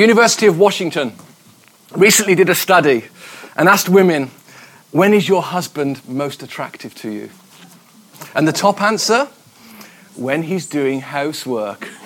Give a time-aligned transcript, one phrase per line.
[0.00, 1.12] The University of Washington
[1.94, 3.04] recently did a study
[3.54, 4.30] and asked women,
[4.92, 7.28] when is your husband most attractive to you?
[8.34, 9.26] And the top answer,
[10.16, 11.86] when he's doing housework.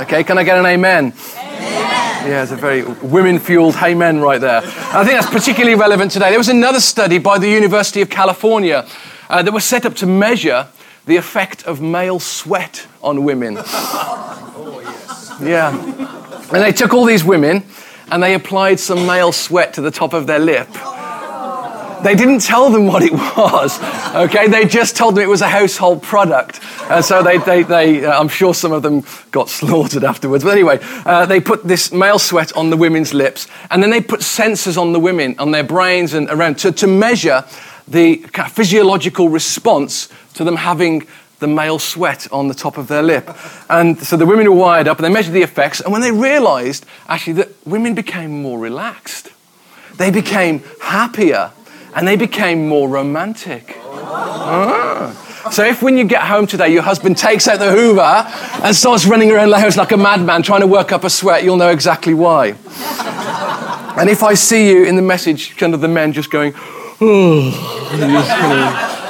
[0.00, 1.14] Okay, can I get an amen?
[1.36, 4.58] Yeah, it's a very women fueled amen right there.
[4.58, 6.30] I think that's particularly relevant today.
[6.30, 8.84] There was another study by the University of California
[9.28, 10.66] uh, that was set up to measure
[11.06, 13.58] the effect of male sweat on women.
[14.62, 15.36] Oh, yes.
[15.40, 16.19] Yeah.
[16.52, 17.64] And they took all these women
[18.10, 20.68] and they applied some male sweat to the top of their lip.
[22.02, 23.78] They didn't tell them what it was,
[24.14, 24.48] okay?
[24.48, 26.60] They just told them it was a household product.
[26.90, 30.42] And so they, they, they uh, I'm sure some of them got slaughtered afterwards.
[30.42, 34.00] But anyway, uh, they put this male sweat on the women's lips, and then they
[34.00, 37.44] put sensors on the women, on their brains and around, to, to measure
[37.86, 38.16] the
[38.48, 41.06] physiological response to them having
[41.40, 43.28] the male sweat on the top of their lip.
[43.68, 45.80] And so the women were wired up and they measured the effects.
[45.80, 49.30] And when they realized actually that women became more relaxed,
[49.96, 51.50] they became happier,
[51.94, 53.76] and they became more romantic.
[53.84, 55.26] Ah.
[55.50, 58.24] So if when you get home today, your husband takes out the Hoover
[58.62, 61.42] and starts running around the house like a madman trying to work up a sweat,
[61.42, 62.48] you'll know exactly why.
[63.98, 66.52] and if I see you in the message, kind of the men just going,
[67.00, 67.80] oh,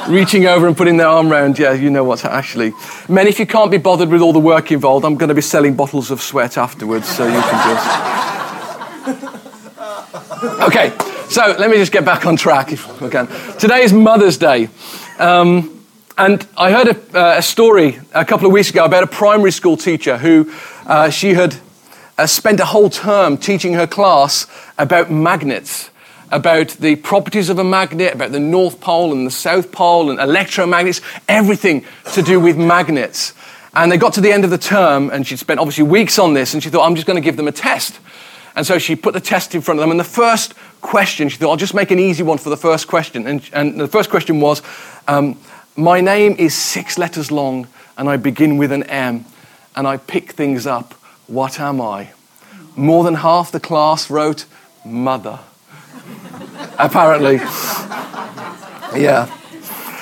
[0.07, 2.73] reaching over and putting their arm around, yeah, you know what's actually.
[3.07, 5.41] Men, if you can't be bothered with all the work involved, I'm going to be
[5.41, 8.17] selling bottles of sweat afterwards, so you can just.
[10.61, 10.91] Okay,
[11.29, 13.27] so let me just get back on track if I can.
[13.59, 14.69] Today is Mother's Day.
[15.19, 15.85] Um,
[16.17, 19.51] and I heard a, uh, a, story a couple of weeks ago about a primary
[19.51, 20.51] school teacher who
[20.87, 21.57] uh, she had
[22.17, 24.47] uh, spent a whole term teaching her class
[24.77, 25.91] about magnets
[26.31, 30.17] about the properties of a magnet, about the North Pole and the South Pole and
[30.19, 33.33] electromagnets, everything to do with magnets.
[33.75, 36.33] And they got to the end of the term, and she'd spent obviously weeks on
[36.33, 37.99] this, and she thought, I'm just going to give them a test.
[38.55, 41.37] And so she put the test in front of them, and the first question, she
[41.37, 43.27] thought, I'll just make an easy one for the first question.
[43.27, 44.61] And, and the first question was,
[45.07, 45.37] um,
[45.75, 49.25] My name is six letters long, and I begin with an M,
[49.75, 50.93] and I pick things up.
[51.27, 52.11] What am I?
[52.75, 54.45] More than half the class wrote,
[54.83, 55.39] Mother
[56.81, 57.35] apparently.
[58.95, 59.29] Yeah.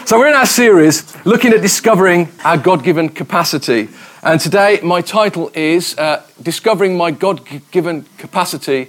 [0.05, 3.89] So we're in our series looking at discovering our God given capacity.
[4.23, 7.41] And today my title is uh, Discovering My God
[7.71, 8.87] given capacity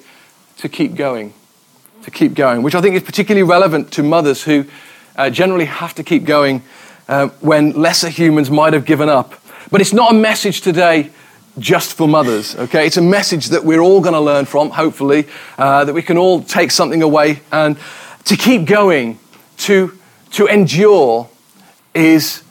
[0.58, 1.34] to keep going.
[2.02, 4.64] To keep going, which I think is particularly relevant to mothers who
[5.16, 6.62] uh, generally have to keep going
[7.08, 9.34] uh, when lesser humans might have given up.
[9.70, 11.10] But it's not a message today
[11.58, 12.86] just for mothers, okay?
[12.86, 15.26] It's a message that we're all going to learn from, hopefully,
[15.58, 17.40] uh, that we can all take something away.
[17.50, 17.76] And
[18.24, 19.18] to keep going,
[19.58, 19.98] to,
[20.32, 21.28] to endure,
[21.94, 22.42] is,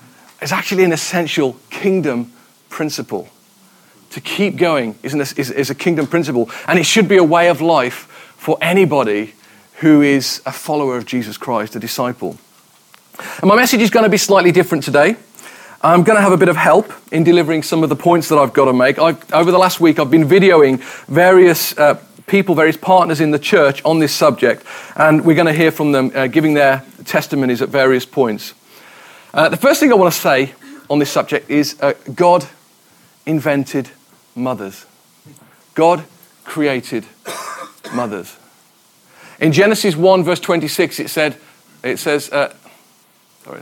[0.41, 2.31] is actually an essential kingdom
[2.69, 3.29] principle.
[4.11, 7.23] To keep going is, an, is, is a kingdom principle, and it should be a
[7.23, 9.33] way of life for anybody
[9.75, 12.37] who is a follower of Jesus Christ, a disciple.
[13.41, 15.16] And my message is going to be slightly different today.
[15.81, 18.38] I'm going to have a bit of help in delivering some of the points that
[18.38, 19.00] I've got to make.
[19.00, 23.40] I've, over the last week, I've been videoing various uh, people, various partners in the
[23.40, 24.66] church on this subject,
[24.97, 28.53] and we're going to hear from them uh, giving their testimonies at various points.
[29.34, 30.53] Uh, the first thing I want to say
[30.90, 32.46] on this subject is uh, God
[33.25, 33.90] invented
[34.35, 34.85] mothers.
[35.75, 36.03] God
[36.44, 37.06] created
[37.94, 38.35] mothers.
[39.40, 41.38] In Genesis 1, verse 26, it, said,
[41.85, 42.53] it says, uh,
[43.46, 43.61] sorry.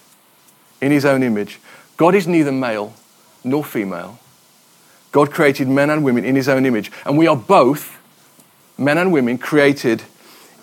[0.81, 1.59] in his own image.
[1.97, 2.93] God is neither male
[3.43, 4.19] nor female.
[5.11, 6.91] God created men and women in his own image.
[7.05, 7.99] And we are both
[8.77, 10.03] men and women created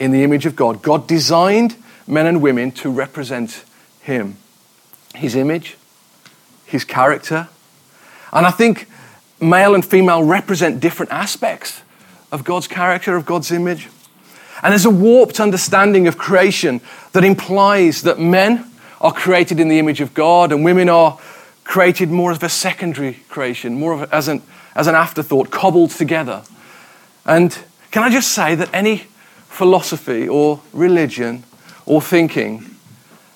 [0.01, 0.83] in the image of God.
[0.83, 1.77] God designed
[2.07, 3.65] men and women to represent
[4.01, 4.37] him,
[5.15, 5.77] his image,
[6.65, 7.49] his character.
[8.33, 8.89] And I think
[9.41, 11.83] male and female represent different aspects
[12.33, 13.89] of God's character, of God's image.
[14.63, 16.81] And there's a warped understanding of creation
[17.13, 18.69] that implies that men
[19.01, 21.19] are created in the image of God and women are
[21.65, 24.43] created more of a secondary creation, more of as, an,
[24.75, 26.43] as an afterthought, cobbled together.
[27.27, 27.57] And
[27.91, 29.05] can I just say that any
[29.49, 31.45] philosophy or religion
[31.85, 32.77] or thinking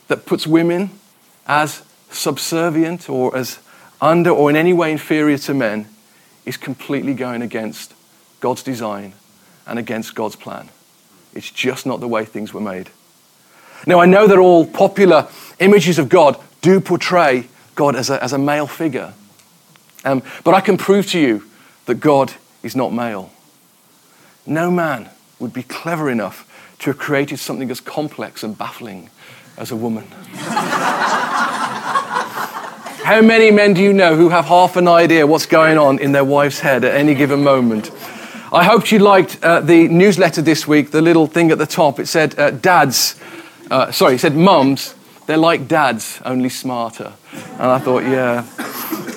[0.09, 0.91] that puts women
[1.47, 3.59] as subservient or as
[4.01, 5.87] under or in any way inferior to men
[6.45, 7.95] is completely going against
[8.41, 9.15] God's design
[9.67, 10.69] and against God's plan.
[11.35, 12.91] It's just not the way things were made.
[13.87, 18.33] Now, I know that all popular images of God do portray God as a, as
[18.33, 19.15] a male figure.
[20.05, 21.45] Um, but I can prove to you
[21.87, 22.33] that God
[22.63, 23.33] is not male.
[24.47, 25.09] No man
[25.39, 26.49] would be clever enough
[26.81, 29.11] to have created something as complex and baffling
[29.57, 30.05] as a woman.
[33.03, 36.13] How many men do you know who have half an idea what's going on in
[36.13, 37.91] their wife's head at any given moment?
[38.53, 41.99] I hoped you liked uh, the newsletter this week, the little thing at the top.
[41.99, 43.17] It said, uh, Dads,
[43.73, 44.95] uh, sorry, he said, Mums,
[45.27, 47.15] they're like dads, only smarter.
[47.33, 48.43] And I thought, yeah.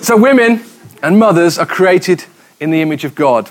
[0.02, 0.63] So women
[1.04, 2.24] and mothers are created
[2.62, 3.50] in the image of God.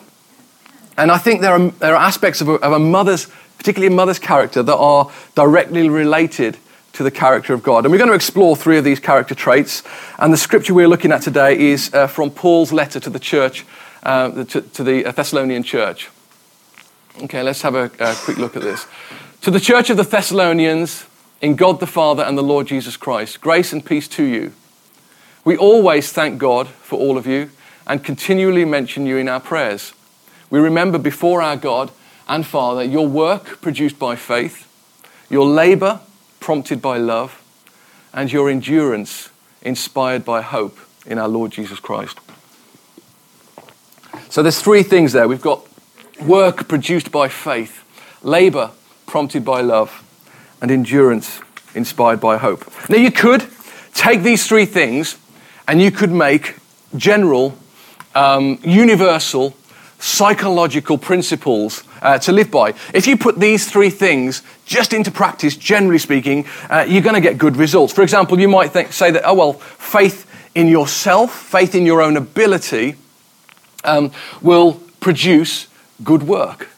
[0.97, 3.97] And I think there are, there are aspects of a, of a mother's, particularly a
[3.97, 6.57] mother's character, that are directly related
[6.95, 7.85] to the character of God.
[7.85, 9.83] And we're going to explore three of these character traits.
[10.19, 13.67] And the scripture we're looking at today is uh, from Paul's letter to the church,
[14.05, 16.09] uh, to, to, the Thessalonian church.
[17.25, 18.87] Okay, let's have a, a quick look at this.
[19.45, 21.05] To the church of the Thessalonians,
[21.43, 24.55] in God the Father and the Lord Jesus Christ, grace and peace to you.
[25.45, 27.51] We always thank God for all of you
[27.87, 29.93] and continually mention you in our prayers.
[30.49, 31.91] We remember before our God
[32.27, 34.67] and Father your work produced by faith,
[35.29, 36.01] your labor
[36.41, 37.43] prompted by love,
[38.15, 39.29] and your endurance
[39.61, 42.19] inspired by hope in our Lord Jesus Christ.
[44.31, 45.29] So there's three things there.
[45.29, 45.69] We've got
[46.23, 47.85] work produced by faith,
[48.23, 48.71] labor
[49.15, 50.03] prompted by love,
[50.61, 51.41] and endurance
[51.73, 52.69] inspired by hope.
[52.89, 53.47] Now you could
[53.95, 55.17] take these three things
[55.69, 56.57] and you could make
[56.97, 57.57] general,
[58.17, 59.55] um, universal,
[60.01, 62.75] psychological principles uh, to live by.
[62.93, 67.21] If you put these three things just into practice, generally speaking, uh, you're going to
[67.21, 67.93] get good results.
[67.93, 72.03] For example, you might think, say that, oh, well, faith in yourself, faith in your
[72.03, 72.97] own ability,
[73.85, 74.11] um,
[74.43, 75.69] will produce
[76.03, 76.74] good work.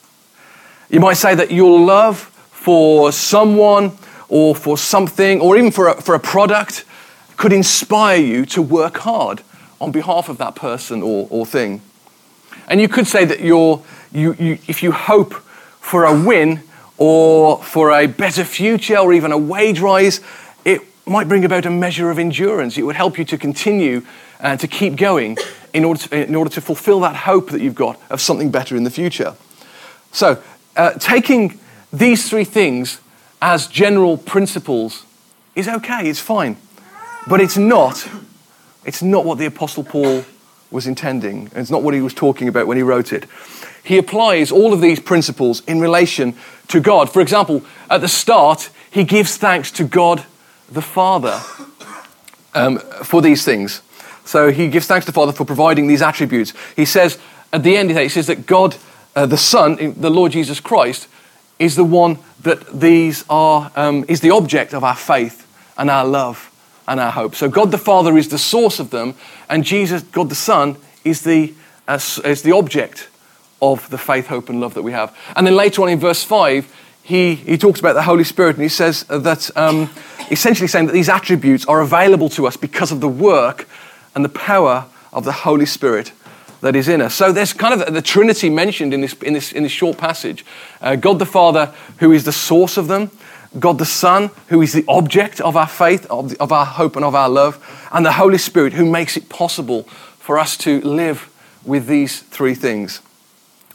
[0.88, 2.18] You might say that your love
[2.50, 3.92] for someone
[4.28, 6.84] or for something or even for a, for a product
[7.36, 9.42] could inspire you to work hard
[9.80, 11.82] on behalf of that person or, or thing.
[12.68, 16.62] And you could say that you, you, if you hope for a win
[16.98, 20.20] or for a better future or even a wage rise,
[20.64, 22.78] it might bring about a measure of endurance.
[22.78, 24.02] It would help you to continue
[24.40, 25.38] and uh, to keep going
[25.72, 28.76] in order to, in order to fulfill that hope that you've got of something better
[28.76, 29.34] in the future.
[30.12, 30.42] So,
[30.76, 31.58] uh, taking
[31.93, 33.00] these three things
[33.40, 35.05] as general principles
[35.55, 36.56] is okay, it's fine.
[37.26, 38.08] But it's not,
[38.84, 40.25] it's not what the Apostle Paul
[40.70, 41.50] was intending.
[41.55, 43.26] It's not what he was talking about when he wrote it.
[43.82, 46.34] He applies all of these principles in relation
[46.69, 47.12] to God.
[47.12, 50.25] For example, at the start, he gives thanks to God
[50.70, 51.40] the Father
[52.55, 53.82] um, for these things.
[54.25, 56.52] So he gives thanks to the Father for providing these attributes.
[56.75, 57.19] He says,
[57.52, 58.76] at the end, he says that God,
[59.16, 61.08] uh, the Son, the Lord Jesus Christ,
[61.58, 65.46] is the one that these are, um, is the object of our faith
[65.78, 66.52] and our love
[66.87, 67.35] and our hope.
[67.35, 69.14] So God the Father is the source of them,
[69.49, 71.54] and Jesus, God the Son, is the,
[71.88, 73.08] uh, is the object
[73.62, 75.16] of the faith, hope, and love that we have.
[75.35, 78.62] And then later on in verse 5, he, he talks about the Holy Spirit, and
[78.62, 79.88] he says that, um,
[80.30, 83.66] essentially saying that these attributes are available to us because of the work
[84.14, 86.12] and the power of the Holy Spirit
[86.60, 87.14] that is in us.
[87.14, 90.44] So there's kind of the Trinity mentioned in this, in this, in this short passage
[90.80, 93.10] uh, God the Father, who is the source of them,
[93.58, 96.96] God the Son, who is the object of our faith, of, the, of our hope,
[96.96, 99.84] and of our love, and the Holy Spirit, who makes it possible
[100.18, 101.32] for us to live
[101.64, 103.00] with these three things.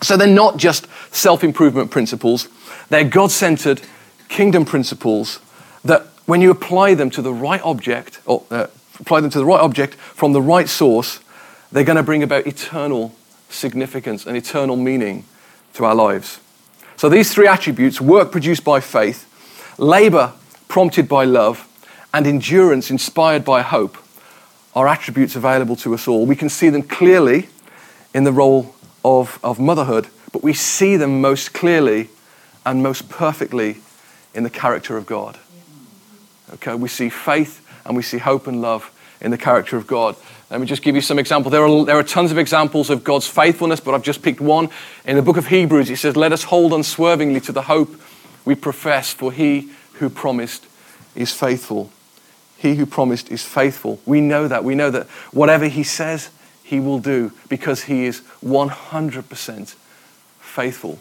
[0.01, 2.47] So they're not just self improvement principles,
[2.89, 3.81] they're God centered
[4.27, 5.39] kingdom principles
[5.83, 8.67] that when you apply them to the right object, or uh,
[8.99, 11.19] apply them to the right object from the right source,
[11.71, 13.15] they're going to bring about eternal
[13.49, 15.25] significance and eternal meaning
[15.73, 16.39] to our lives.
[16.97, 19.27] So these three attributes work produced by faith,
[19.77, 20.33] labor
[20.67, 21.67] prompted by love,
[22.13, 23.97] and endurance inspired by hope
[24.75, 26.25] are attributes available to us all.
[26.25, 27.49] We can see them clearly
[28.13, 32.09] in the role of, of motherhood, but we see them most clearly
[32.65, 33.77] and most perfectly
[34.33, 35.37] in the character of God.
[36.53, 40.15] Okay, we see faith and we see hope and love in the character of God.
[40.49, 41.51] Let me just give you some examples.
[41.51, 44.69] There are, there are tons of examples of God's faithfulness, but I've just picked one.
[45.05, 47.89] In the book of Hebrews, it says, Let us hold unswervingly to the hope
[48.43, 50.65] we profess, for he who promised
[51.15, 51.91] is faithful.
[52.57, 53.99] He who promised is faithful.
[54.05, 54.63] We know that.
[54.63, 56.29] We know that whatever he says,
[56.63, 59.75] he will do because he is 100%
[60.39, 60.99] faithful.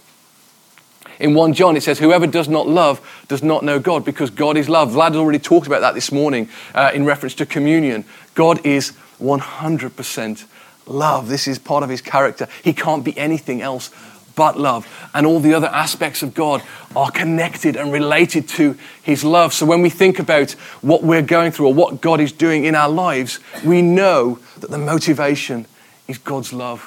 [1.20, 4.56] In 1 John, it says, Whoever does not love does not know God because God
[4.56, 4.92] is love.
[4.92, 8.06] Vlad already talked about that this morning uh, in reference to communion.
[8.34, 10.44] God is 100%
[10.86, 11.28] love.
[11.28, 12.48] This is part of his character.
[12.64, 13.90] He can't be anything else
[14.34, 14.88] but love.
[15.12, 16.62] And all the other aspects of God
[16.96, 19.52] are connected and related to his love.
[19.52, 22.74] So when we think about what we're going through or what God is doing in
[22.74, 25.66] our lives, we know that the motivation
[26.08, 26.80] is God's love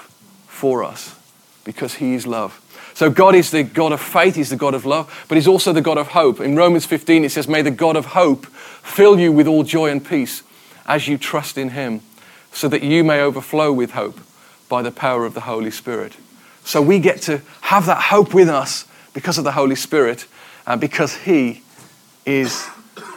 [0.47, 1.15] for us
[1.63, 2.62] because he is love.
[2.93, 5.73] So God is the God of faith, He's the God of love, but He's also
[5.73, 6.39] the God of hope.
[6.39, 9.89] In Romans 15, it says, May the God of hope fill you with all joy
[9.89, 10.43] and peace
[10.85, 12.01] as you trust in Him
[12.51, 14.19] so that you may overflow with hope
[14.69, 16.15] by the power of the Holy Spirit.
[16.63, 20.27] So we get to have that hope with us because of the Holy Spirit
[20.65, 21.61] and because He
[22.25, 22.67] is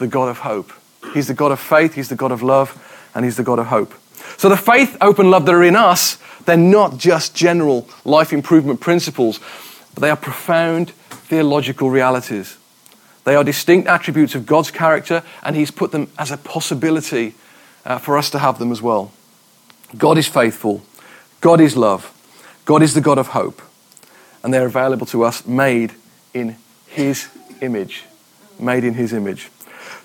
[0.00, 0.72] the God of hope.
[1.12, 2.82] He's the God of faith, He's the God of love,
[3.14, 3.94] and He's the God of hope.
[4.36, 8.32] So the faith, hope, and love that are in us, they're not just general life
[8.32, 9.40] improvement principles,
[9.96, 12.58] but they are profound theological realities.
[13.24, 17.34] They are distinct attributes of God's character, and He's put them as a possibility
[17.86, 19.10] uh, for us to have them as well.
[19.96, 20.82] God is faithful.
[21.40, 22.12] God is love.
[22.66, 23.62] God is the God of hope.
[24.44, 25.94] And they're available to us made
[26.34, 26.56] in
[26.88, 27.28] His
[27.62, 28.04] image.
[28.60, 29.50] Made in His image.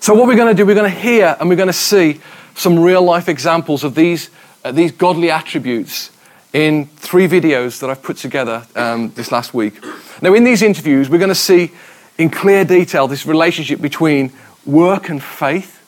[0.00, 2.22] So, what we're going to do, we're going to hear and we're going to see
[2.54, 4.30] some real life examples of these,
[4.64, 6.10] uh, these godly attributes
[6.52, 9.82] in three videos that I've put together um, this last week.
[10.20, 11.72] Now, in these interviews, we're going to see
[12.18, 14.32] in clear detail this relationship between
[14.66, 15.80] work and faith,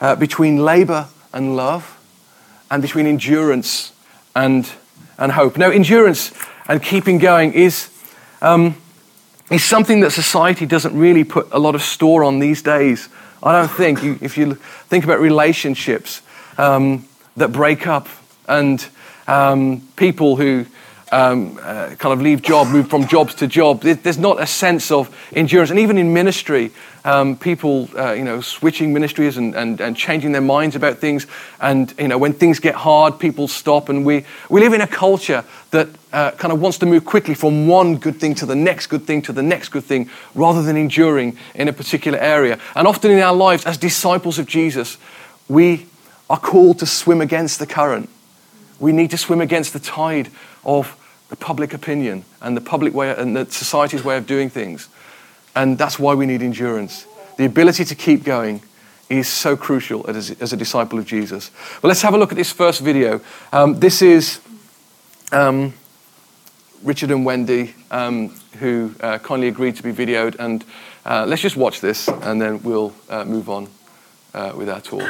[0.00, 1.98] uh, between labor and love,
[2.70, 3.92] and between endurance
[4.36, 4.70] and,
[5.18, 5.56] and hope.
[5.56, 6.32] Now, endurance
[6.68, 7.90] and keeping going is,
[8.42, 8.76] um,
[9.50, 13.08] is something that society doesn't really put a lot of store on these days.
[13.42, 14.02] I don't think.
[14.02, 16.22] You, if you think about relationships
[16.58, 17.06] um,
[17.36, 18.08] that break up
[18.48, 18.86] and
[19.26, 20.66] um, people who
[21.14, 23.82] um, uh, kind of leave job, move from jobs to job.
[23.82, 25.70] There's not a sense of endurance.
[25.70, 26.72] And even in ministry,
[27.04, 31.26] um, people, uh, you know, switching ministries and, and, and changing their minds about things.
[31.60, 33.88] And, you know, when things get hard, people stop.
[33.88, 37.34] And we, we live in a culture that uh, kind of wants to move quickly
[37.34, 40.62] from one good thing to the next good thing to the next good thing rather
[40.62, 42.58] than enduring in a particular area.
[42.74, 44.98] And often in our lives, as disciples of Jesus,
[45.48, 45.86] we
[46.28, 48.08] are called to swim against the current.
[48.78, 50.30] We need to swim against the tide
[50.64, 50.96] of
[51.28, 54.88] the public opinion and the public way and the society's way of doing things.
[55.56, 57.06] And that's why we need endurance.
[57.36, 58.62] The ability to keep going
[59.08, 61.50] is so crucial as, as a disciple of Jesus.
[61.80, 63.20] But let's have a look at this first video.
[63.52, 64.40] Um, this is
[65.32, 65.74] um,
[66.82, 70.36] Richard and Wendy, um, who uh, kindly agreed to be videoed.
[70.38, 70.64] And
[71.04, 73.68] uh, let's just watch this and then we'll uh, move on
[74.32, 75.08] uh, with our talk.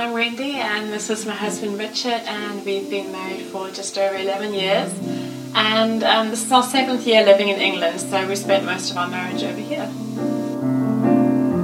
[0.00, 4.16] I'm Wendy, and this is my husband Richard, and we've been married for just over
[4.16, 4.90] 11 years.
[5.54, 8.96] And um, this is our seventh year living in England, so we spent most of
[8.96, 9.82] our marriage over here.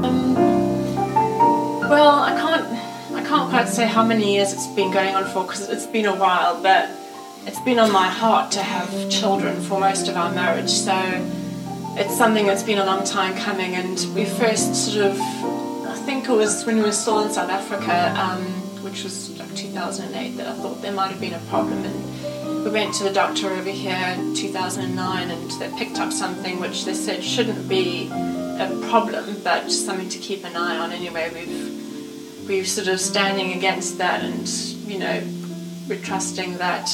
[0.04, 0.34] Um,
[1.88, 5.44] well, I can't, I can't quite say how many years it's been going on for
[5.44, 6.90] because it's been a while, but
[7.46, 10.68] it's been on my heart to have children for most of our marriage.
[10.68, 10.94] So
[11.96, 15.65] it's something that's been a long time coming, and we first sort of
[16.06, 18.44] think it was when we were still in South Africa, um,
[18.84, 21.84] which was like 2008, that I thought there might have been a problem.
[21.84, 26.60] And we went to the doctor over here in 2009 and they picked up something
[26.60, 31.28] which they said shouldn't be a problem, but something to keep an eye on anyway.
[31.34, 34.48] We've, we're sort of standing against that and,
[34.86, 35.24] you know,
[35.88, 36.88] we're trusting that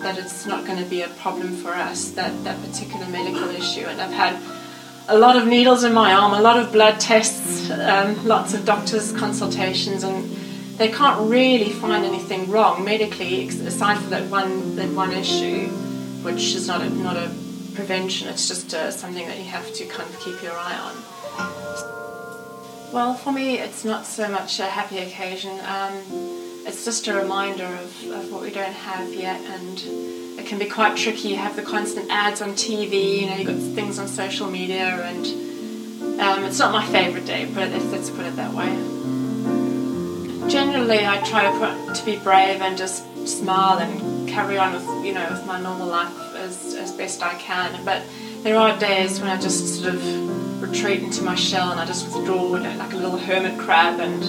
[0.00, 3.80] that it's not going to be a problem for us, that, that particular medical issue.
[3.80, 4.36] And I've had
[5.08, 8.64] a lot of needles in my arm, a lot of blood tests, um, lots of
[8.64, 10.30] doctors' consultations, and
[10.76, 15.68] they can't really find anything wrong medically aside from that one that one issue,
[16.22, 17.30] which is not a not a
[17.74, 18.28] prevention.
[18.28, 20.94] It's just uh, something that you have to kind of keep your eye on.
[22.92, 25.58] Well, for me, it's not so much a happy occasion.
[25.60, 29.82] Um, it's just a reminder of, of what we don't have yet and
[30.38, 31.28] it can be quite tricky.
[31.28, 34.86] You have the constant ads on TV, you know, you've got things on social media,
[35.02, 35.26] and
[36.20, 38.68] um, it's not my favourite day, but let's put it that way.
[40.48, 41.42] Generally, I try
[41.92, 45.88] to be brave and just smile and carry on with, you know, with my normal
[45.88, 47.84] life as, as best I can.
[47.84, 48.02] But
[48.42, 52.14] there are days when I just sort of retreat into my shell and I just
[52.14, 54.22] withdraw like a little hermit crab and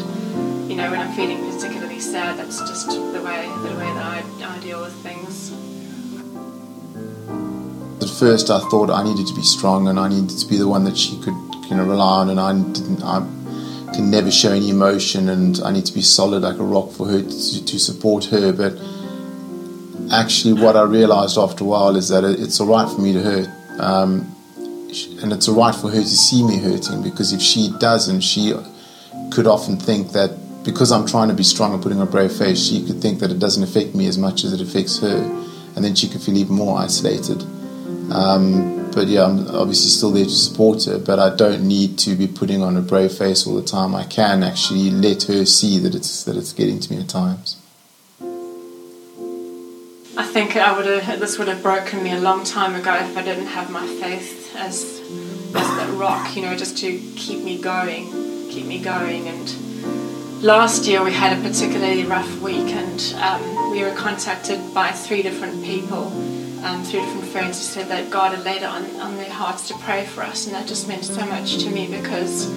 [0.69, 4.55] you know when I'm feeling particularly sad that's just the way the way that I,
[4.55, 5.51] I deal with things.
[8.03, 10.67] At first I thought I needed to be strong and I needed to be the
[10.67, 11.33] one that she could
[11.69, 13.19] you know rely on and I didn't I
[13.95, 17.07] can never show any emotion and I need to be solid like a rock for
[17.07, 18.73] her to, to support her but
[20.13, 23.21] actually what I realized after a while is that it's all right for me to
[23.21, 23.49] hurt
[23.79, 24.35] um,
[25.21, 28.53] and it's all right for her to see me hurting because if she doesn't, she
[29.31, 30.31] could often think that
[30.63, 33.19] because I'm trying to be strong and putting on a brave face, she could think
[33.19, 35.17] that it doesn't affect me as much as it affects her,
[35.75, 37.41] and then she could feel even more isolated.
[38.11, 42.15] Um, but yeah, I'm obviously still there to support her, but I don't need to
[42.15, 43.95] be putting on a brave face all the time.
[43.95, 47.57] I can actually let her see that it's that it's getting to me at times.
[50.17, 53.15] I think I would have this would have broken me a long time ago if
[53.15, 54.99] I didn't have my faith as
[55.55, 58.11] as that rock, you know, just to keep me going,
[58.49, 59.27] keep me going.
[59.27, 59.47] And
[60.41, 65.21] last year we had a particularly rough week, and um, we were contacted by three
[65.21, 66.07] different people,
[66.63, 69.67] um, three different friends who said that God had laid it on, on their hearts
[69.67, 72.49] to pray for us, and that just meant so much to me because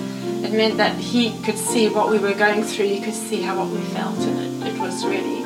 [0.44, 3.58] it meant that He could see what we were going through, He could see how
[3.58, 5.42] what we felt, and it, it was really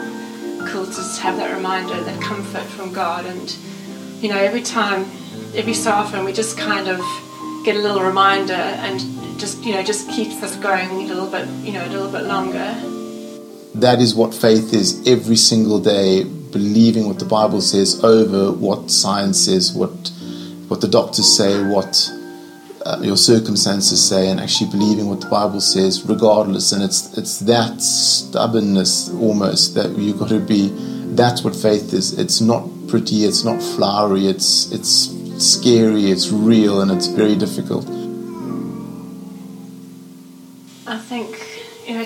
[0.68, 3.24] cool to just have that reminder, that comfort from God.
[3.24, 3.56] And,
[4.20, 5.06] you know, every time,
[5.54, 7.00] every so often, we just kind of
[7.64, 9.00] get a little reminder and
[9.38, 12.24] just, you know, just keeps us going a little bit, you know, a little bit
[12.24, 12.74] longer.
[13.74, 18.90] That is what faith is every single day, believing what the Bible says over what
[18.90, 20.10] science says, what,
[20.68, 22.10] what the doctors say, what
[22.86, 26.72] uh, your circumstances say and actually believing what the Bible says, regardless.
[26.72, 30.70] And it's it's that stubbornness almost that you've got to be.
[31.14, 32.18] That's what faith is.
[32.18, 33.24] It's not pretty.
[33.24, 34.26] It's not flowery.
[34.26, 35.10] It's it's
[35.44, 36.10] scary.
[36.10, 37.86] It's real, and it's very difficult.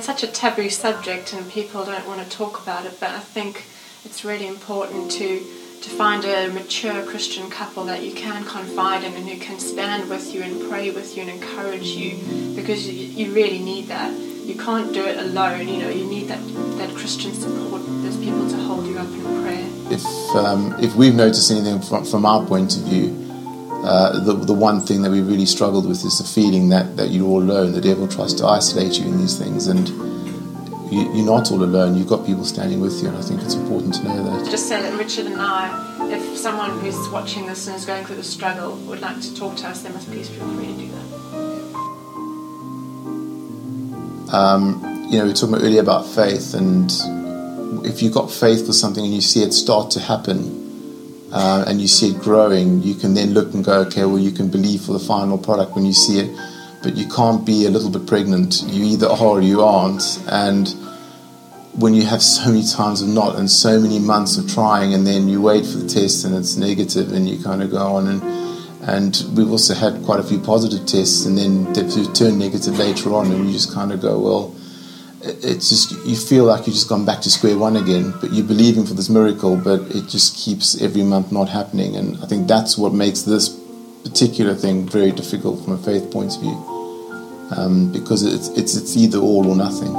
[0.01, 2.99] It's such a taboo subject, and people don't want to talk about it.
[2.99, 3.67] But I think
[4.07, 5.45] it's really important to
[5.83, 10.09] to find a mature Christian couple that you can confide in and who can stand
[10.09, 12.17] with you and pray with you and encourage you
[12.55, 14.13] because you, you really need that.
[14.13, 16.41] You can't do it alone, you know, you need that,
[16.77, 17.83] that Christian support.
[18.03, 19.69] There's people to hold you up in prayer.
[19.91, 20.05] If,
[20.37, 23.30] um, if we've noticed anything from, from our point of view,
[23.83, 27.11] uh, the, the one thing that we really struggled with is the feeling that, that
[27.11, 27.73] you're all alone.
[27.73, 29.69] The devil tries to isolate you in these things.
[29.69, 29.89] And
[30.93, 31.97] you, are not all alone.
[31.97, 34.51] You've got people standing with you, and I think it's important to know that.
[34.51, 38.17] Just say that Richard and I, if someone who's watching this and is going through
[38.17, 40.91] the struggle would like to talk to us, they must please feel free to do
[40.91, 41.21] that.
[44.35, 46.91] Um, you know, we were talking earlier about faith, and
[47.87, 50.70] if you've got faith for something and you see it start to happen,
[51.33, 54.33] uh, and you see it growing, you can then look and go, okay, well, you
[54.33, 56.31] can believe for the final product when you see it
[56.83, 58.63] but you can't be a little bit pregnant.
[58.67, 60.19] You either are or you aren't.
[60.29, 60.69] And
[61.75, 65.07] when you have so many times of not and so many months of trying, and
[65.07, 68.09] then you wait for the test and it's negative, and you kind of go on
[68.09, 68.23] and
[68.83, 71.83] and we've also had quite a few positive tests, and then they
[72.15, 74.57] turn negative later on, and you just kind of go, well,
[75.23, 78.47] it's just you feel like you've just gone back to square one again, but you're
[78.47, 82.49] believing for this miracle, but it just keeps every month not happening, and I think
[82.49, 83.49] that's what makes this
[84.03, 86.67] particular thing very difficult from a faith point of view.
[87.57, 89.91] Um, because it's, it's, it's either all or nothing.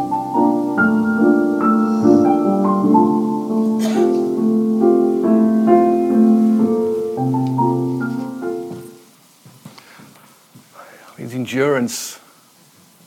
[11.18, 12.20] It's endurance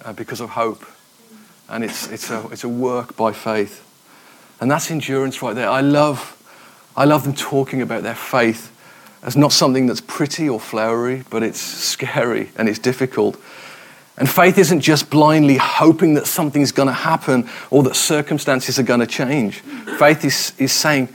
[0.04, 0.84] uh, because of hope,
[1.68, 3.82] and it's, it's, a, it's a work by faith.
[4.60, 5.68] And that's endurance right there.
[5.68, 6.40] I love,
[6.96, 8.70] I love them talking about their faith
[9.22, 13.40] as not something that's pretty or flowery, but it's scary and it's difficult.
[14.16, 18.84] And faith isn't just blindly hoping that something's going to happen or that circumstances are
[18.84, 19.60] going to change.
[19.98, 21.08] Faith is, is saying,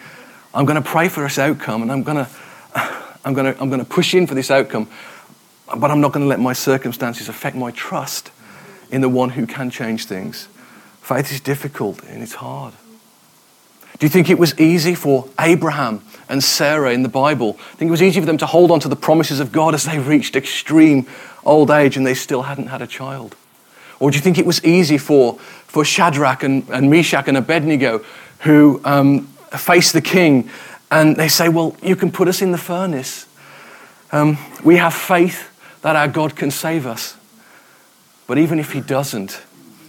[0.54, 2.30] I'm going to pray for this outcome and I'm going to,
[3.24, 4.90] I'm going to, I'm going to push in for this outcome,
[5.78, 8.32] but I'm not going to let my circumstances affect my trust
[8.91, 10.47] in the one who can change things.
[11.02, 12.73] Faith is difficult and it's hard.
[13.97, 17.58] Do you think it was easy for Abraham and Sarah in the Bible?
[17.60, 19.73] I think it was easy for them to hold on to the promises of God
[19.73, 21.06] as they reached extreme
[21.45, 23.36] old age and they still hadn't had a child?
[23.99, 28.06] Or do you think it was easy for, for Shadrach and, and Meshach and Abednego
[28.39, 30.49] who um, face the king
[30.91, 33.28] and they say, Well, you can put us in the furnace.
[34.12, 35.49] Um, we have faith
[35.82, 37.15] that our God can save us.
[38.30, 39.42] But even if he doesn't,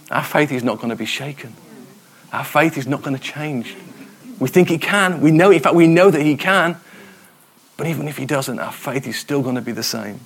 [0.09, 1.53] our faith is not going to be shaken.
[2.33, 3.77] Our faith is not going to change.
[4.37, 5.21] We think he can.
[5.21, 6.75] We know, in fact, we know that he can.
[7.81, 10.19] But even if He doesn't, our faith is still going to be the same.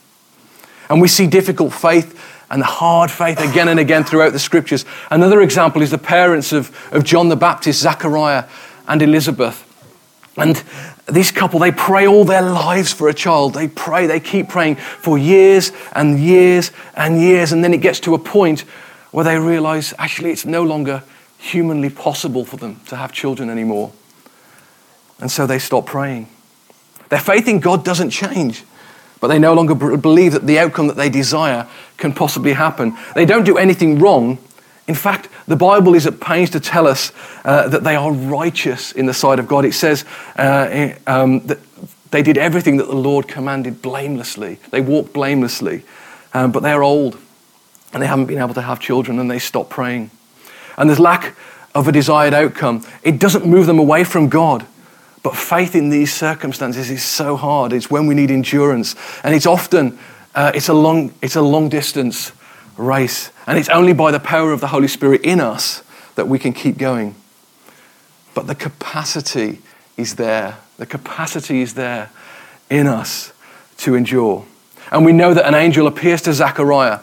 [0.90, 4.84] And we see difficult faith and hard faith again and again throughout the scriptures.
[5.10, 8.44] Another example is the parents of, of John the Baptist, Zachariah
[8.90, 9.62] and Elizabeth.
[10.36, 10.62] And
[11.08, 13.54] this couple, they pray all their lives for a child.
[13.54, 17.52] They pray, they keep praying for years and years and years.
[17.52, 18.62] And then it gets to a point
[19.12, 21.04] where they realize actually it's no longer
[21.38, 23.92] humanly possible for them to have children anymore.
[25.20, 26.28] And so they stop praying.
[27.10, 28.64] Their faith in God doesn't change,
[29.22, 32.98] but they no longer believe that the outcome that they desire can possibly happen.
[33.14, 34.40] They don't do anything wrong.
[34.88, 37.12] In fact, the Bible is at pains to tell us
[37.44, 39.66] uh, that they are righteous in the sight of God.
[39.66, 40.06] It says
[40.38, 41.60] uh, um, that
[42.12, 44.60] they did everything that the Lord commanded blamelessly.
[44.70, 45.84] They walked blamelessly,
[46.34, 47.18] um, but they're old
[47.94, 50.12] and they haven't been able to have children and they stop praying.
[50.78, 51.36] And there's lack
[51.74, 52.86] of a desired outcome.
[53.04, 54.66] It doesn't move them away from God.
[55.24, 57.74] But faith in these circumstances is so hard.
[57.74, 58.96] It's when we need endurance.
[59.24, 59.98] And it's often,
[60.36, 62.32] uh, it's, a long, it's a long distance
[62.78, 63.32] race.
[63.48, 65.84] And it's only by the power of the Holy Spirit in us
[66.16, 67.16] that we can keep going.
[68.34, 69.62] But the capacity
[69.98, 70.58] is there.
[70.78, 72.12] The capacity is there
[72.70, 73.34] in us
[73.78, 74.46] to endure.
[74.92, 77.00] And we know that an angel appears to Zechariah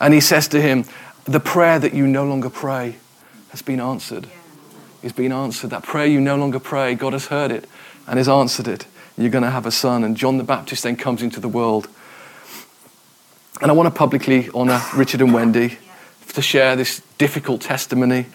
[0.00, 0.84] and he says to him,
[1.24, 2.96] The prayer that you no longer pray
[3.50, 4.28] has been answered
[5.06, 5.70] is been answered.
[5.70, 7.66] That prayer you no longer pray, God has heard it
[8.06, 8.86] and has answered it.
[9.16, 10.04] You're going to have a son.
[10.04, 11.88] And John the Baptist then comes into the world.
[13.60, 15.78] And I want to publicly honor Richard and Wendy
[16.34, 18.26] to share this difficult testimony,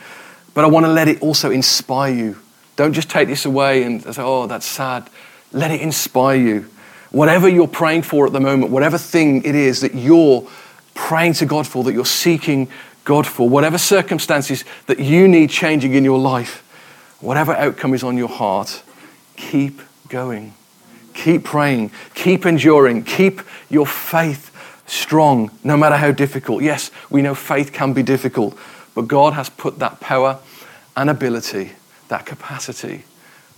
[0.56, 2.40] but I want to let it also inspire you.
[2.76, 5.08] Don't just take this away and say, oh, that's sad.
[5.52, 6.70] Let it inspire you.
[7.12, 10.48] Whatever you're praying for at the moment, whatever thing it is that you're
[10.96, 12.68] praying to God for, that you're seeking
[13.04, 16.64] God for, whatever circumstances that you need changing in your life,
[17.20, 18.82] whatever outcome is on your heart,
[19.36, 20.56] keep going.
[21.14, 21.92] Keep praying.
[22.16, 23.04] Keep enduring.
[23.04, 24.51] Keep your faith
[24.86, 26.64] strong, no matter how difficult.
[26.64, 28.58] Yes, we know faith can be difficult,
[28.96, 30.40] but God has put that power
[30.96, 31.74] and ability,
[32.10, 33.04] that capacity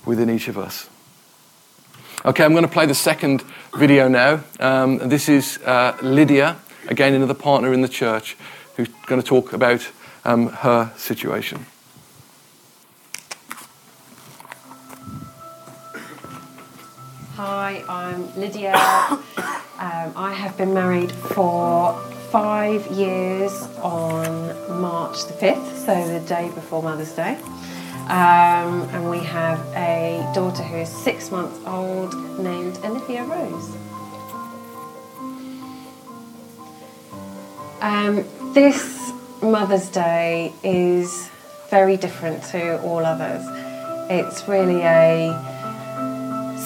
[0.06, 0.90] within each of us.
[2.26, 3.44] Okay, I'm going to play the second
[3.76, 4.44] video now.
[4.60, 6.58] Um, this is uh, Lydia,
[6.88, 8.38] again, another partner in the church
[8.76, 9.90] who's going to talk about
[10.24, 11.66] um, her situation.
[17.36, 18.74] Hi, I'm Lydia.
[19.84, 21.94] Um, I have been married for
[22.32, 27.36] five years on March the 5th, so the day before Mother's Day.
[28.08, 33.76] Um, and we have a daughter who is six months old named Olivia Rose.
[37.82, 41.30] Um, this Mother's Day is
[41.70, 43.44] very different to all others.
[44.10, 45.28] It's really a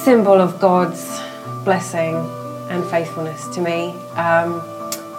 [0.03, 1.19] symbol of God's
[1.65, 2.37] blessing
[2.69, 3.89] and faithfulness to me.
[4.15, 4.62] Um,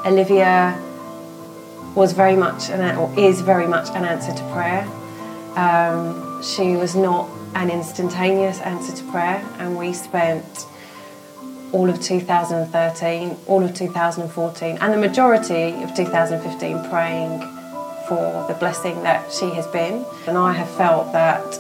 [0.05, 0.81] Olivia
[1.95, 4.87] was very much an, or is very much an answer to prayer.
[5.57, 10.67] Um, she was not an instantaneous answer to prayer, and we spent
[11.73, 17.41] all of 2013, all of 2014, and the majority of 2015 praying
[18.09, 20.05] for the blessing that she has been.
[20.27, 21.59] And I have felt that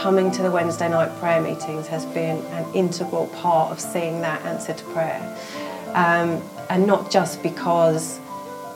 [0.00, 4.42] coming to the Wednesday night prayer meetings has been an integral part of seeing that
[4.46, 5.38] answer to prayer.
[5.88, 8.18] Um, and not just because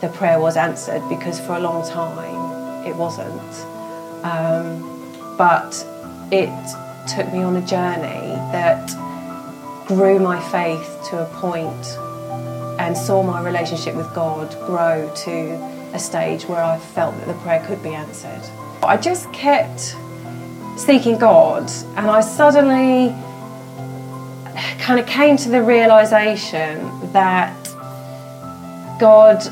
[0.03, 3.41] the prayer was answered, because for a long time it wasn't.
[4.23, 5.73] Um, but
[6.31, 6.53] it
[7.09, 8.91] took me on a journey that
[9.87, 11.87] grew my faith to a point
[12.79, 15.55] and saw my relationship with God grow to
[15.95, 18.43] a stage where I felt that the prayer could be answered.
[18.83, 19.97] I just kept
[20.77, 23.15] seeking God, and I suddenly
[24.79, 27.57] kind of came to the realization that
[29.01, 29.47] God,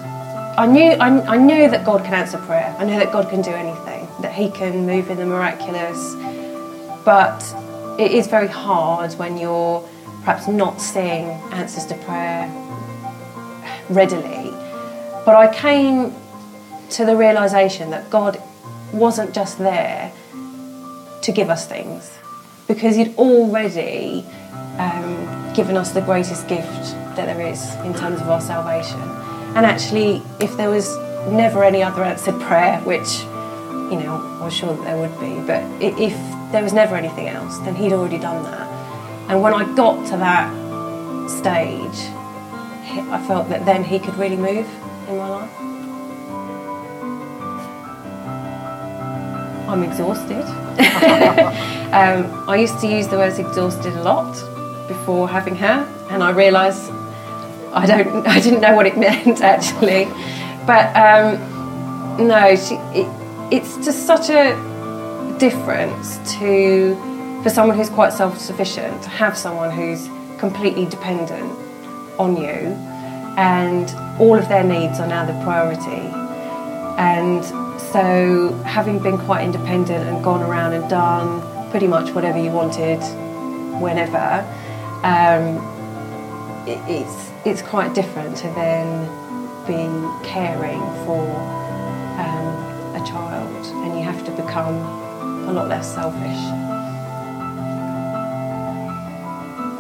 [0.59, 2.75] I knew, I, I knew that God can answer prayer.
[2.79, 6.15] I knew that God can do anything, that He can move in the miraculous.
[7.05, 7.41] But
[7.99, 9.89] it is very hard when you're
[10.25, 12.49] perhaps not seeing answers to prayer
[13.89, 14.51] readily.
[15.25, 16.15] But I came
[16.91, 18.41] to the realization that God
[18.93, 20.13] wasn't just there
[21.23, 22.11] to give us things,
[22.69, 24.25] because He'd already
[24.79, 29.01] um, given us the greatest gift that there is in terms of our salvation.
[29.55, 30.97] And actually, if there was
[31.31, 33.21] never any other answered prayer, which
[33.91, 36.17] you know, I was sure that there would be, but if
[36.53, 38.69] there was never anything else, then He'd already done that.
[39.29, 40.51] And when I got to that
[41.29, 42.11] stage,
[43.11, 44.67] I felt that then he could really move
[45.09, 45.51] in my life.
[49.73, 50.43] I'm exhausted.
[51.93, 54.35] um, I used to use the words exhausted a lot
[54.87, 56.91] before having her, and I realised
[57.73, 60.05] I don't, I didn't know what it meant actually,
[60.67, 63.09] but um, no, she, it,
[63.51, 64.55] it's just such a
[65.39, 66.95] difference to
[67.43, 70.07] for someone who's quite self-sufficient to have someone who's
[70.39, 71.51] completely dependent
[72.19, 72.77] on you,
[73.39, 76.03] and all of their needs are now the priority,
[76.99, 82.51] and so having been quite independent and gone around and done pretty much whatever you
[82.51, 83.01] wanted,
[83.81, 84.47] whenever.
[85.03, 85.59] Um,
[86.67, 89.07] it, it's it's quite different to then
[89.67, 89.89] be
[90.27, 91.27] caring for
[92.21, 94.77] um, a child, and you have to become
[95.49, 96.73] a lot less selfish.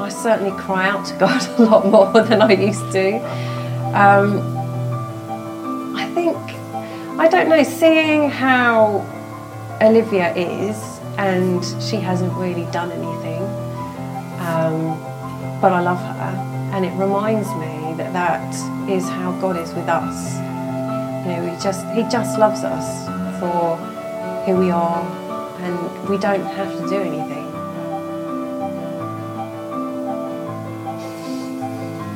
[0.00, 3.16] I certainly cry out to God a lot more than I used to.
[3.94, 4.40] Um,
[5.94, 6.36] I think,
[7.22, 9.06] I don't know, seeing how
[9.80, 10.76] Olivia is,
[11.18, 13.42] and she hasn't really done anything,
[14.40, 14.98] um,
[15.60, 18.54] but I love her and it reminds me that that
[18.88, 20.36] is how God is with us.
[21.22, 23.06] You know, he just he just loves us
[23.38, 23.76] for
[24.46, 25.04] who we are,
[25.60, 27.46] and we don't have to do anything.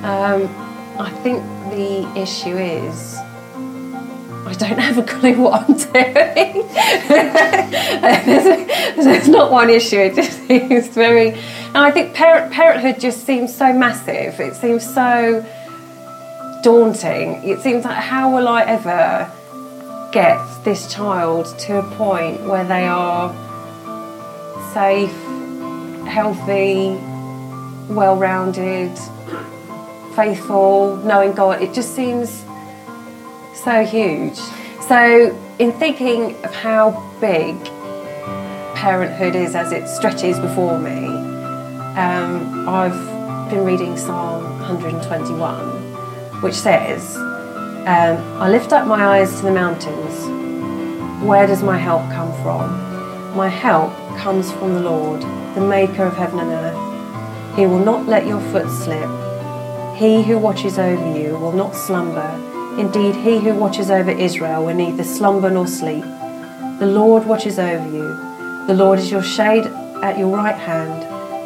[0.03, 0.49] Um,
[0.99, 3.19] I think the issue is
[4.59, 6.67] don't have a clue what I'm doing.
[8.25, 9.99] there's, there's, not one issue.
[9.99, 11.31] It just seems very.
[11.31, 14.41] And I think parent, parenthood just seems so massive.
[14.41, 15.45] It seems so
[16.63, 17.43] daunting.
[17.45, 19.31] It seems like how will I ever
[20.13, 23.35] get this child to a point where they are
[24.73, 25.13] safe,
[26.07, 26.97] healthy,
[27.93, 28.97] well-rounded,
[30.15, 31.61] faithful, knowing God.
[31.63, 32.46] It just seems
[33.67, 34.37] so huge.
[34.87, 37.57] So, in thinking of how big
[38.77, 41.09] parenthood is as it stretches before me,
[41.99, 49.47] um, I've been reading Psalm 121, which says, um, I lift up my eyes to
[49.47, 50.15] the mountains.
[51.25, 52.71] Where does my help come from?
[53.35, 55.23] My help comes from the Lord,
[55.57, 57.57] the maker of heaven and earth.
[57.57, 59.11] He will not let your foot slip.
[59.97, 62.56] He who watches over you will not slumber.
[62.79, 66.05] Indeed, he who watches over Israel will neither slumber nor sleep.
[66.79, 68.67] The Lord watches over you.
[68.67, 69.65] The Lord is your shade
[70.03, 71.03] at your right hand.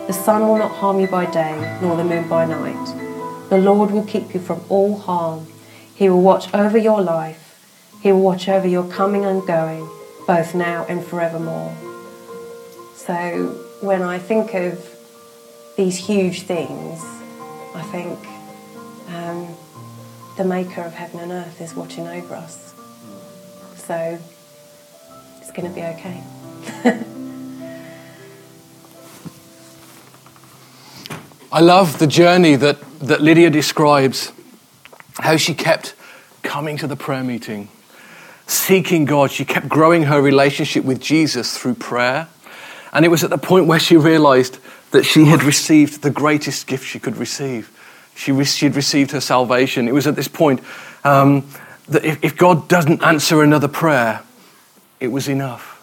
[0.09, 3.49] The sun will not harm you by day, nor the moon by night.
[3.49, 5.47] The Lord will keep you from all harm.
[5.95, 7.61] He will watch over your life.
[8.03, 9.89] He will watch over your coming and going,
[10.27, 11.77] both now and forevermore.
[12.97, 14.85] So when I think of
[15.77, 17.01] these huge things,
[17.75, 18.19] I think
[19.15, 19.55] um,
[20.41, 22.73] the maker of heaven and earth is watching over us.
[23.77, 24.19] So
[25.37, 26.23] it's going to be okay.
[31.53, 34.33] I love the journey that, that Lydia describes,
[35.19, 35.95] how she kept
[36.43, 37.69] coming to the prayer meeting,
[38.47, 39.31] seeking God.
[39.31, 42.29] She kept growing her relationship with Jesus through prayer.
[42.95, 44.59] And it was at the point where she realized
[44.93, 47.71] that she had received the greatest gift she could receive
[48.21, 49.89] she, re- she had received her salvation.
[49.89, 50.61] It was at this point
[51.05, 51.49] um,
[51.89, 54.23] that if, if God doesn't answer another prayer,
[55.01, 55.79] it was enough.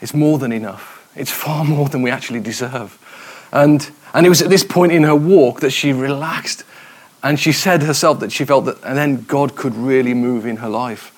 [0.00, 1.08] It's more than enough.
[1.14, 2.98] It's far more than we actually deserve.
[3.52, 6.64] And, and it was at this point in her walk that she relaxed
[7.22, 10.56] and she said herself that she felt that, and then God could really move in
[10.56, 11.10] her life.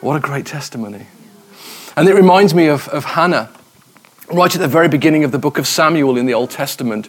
[0.00, 1.08] What a great testimony.
[1.96, 3.50] And it reminds me of, of Hannah,
[4.32, 7.08] right at the very beginning of the book of Samuel in the Old Testament.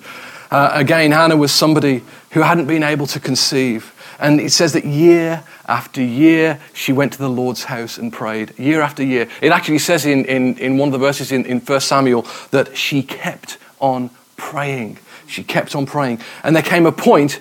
[0.52, 3.94] Uh, again, Hannah was somebody who hadn't been able to conceive.
[4.20, 8.58] And it says that year after year, she went to the Lord's house and prayed.
[8.60, 9.30] Year after year.
[9.42, 12.76] It actually says in, in, in one of the verses in, in 1 Samuel that
[12.76, 15.00] she kept on praying.
[15.26, 16.20] She kept on praying.
[16.44, 17.40] And there came a point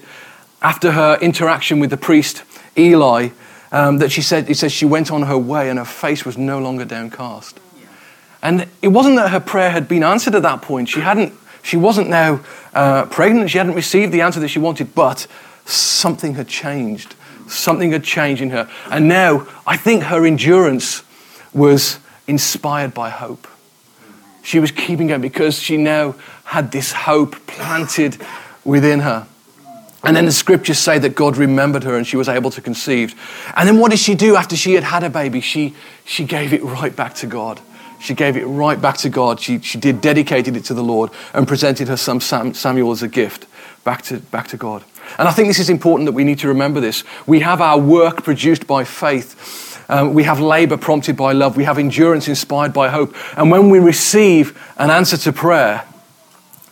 [0.62, 2.44] after her interaction with the priest
[2.78, 3.30] Eli
[3.72, 6.38] um, that she said, it says she went on her way and her face was
[6.38, 7.58] no longer downcast.
[8.42, 10.88] And it wasn't that her prayer had been answered at that point.
[10.88, 12.40] She hadn't she wasn't now
[12.74, 15.26] uh, pregnant, she hadn't received the answer that she wanted, but
[15.64, 17.14] something had changed.
[17.48, 18.70] Something had changed in her.
[18.90, 21.02] And now I think her endurance
[21.52, 23.46] was inspired by hope.
[24.42, 28.16] She was keeping going because she now had this hope planted
[28.64, 29.26] within her.
[30.02, 33.14] And then the scriptures say that God remembered her and she was able to conceive.
[33.54, 35.40] And then what did she do after she had had a baby?
[35.40, 35.74] She,
[36.06, 37.60] she gave it right back to God.
[38.00, 39.40] She gave it right back to God.
[39.40, 43.08] She, she did, dedicated it to the Lord and presented her son Samuel as a
[43.08, 43.46] gift
[43.84, 44.84] back to, back to God.
[45.18, 47.04] And I think this is important that we need to remember this.
[47.26, 49.84] We have our work produced by faith.
[49.90, 51.56] Um, we have labor prompted by love.
[51.56, 53.14] We have endurance inspired by hope.
[53.36, 55.84] And when we receive an answer to prayer,